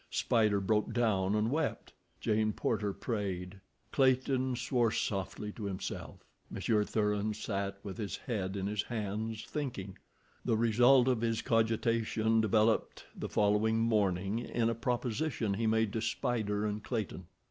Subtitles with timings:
[0.09, 3.59] Spider broke down and wept; Jane Porter prayed;
[3.91, 9.99] Clayton swore softly to himself; Monsieur Thuran sat with his head in his hands, thinking.
[10.43, 16.01] The result of his cogitation developed the following morning in a proposition he made to
[16.01, 17.27] Spider and Clayton.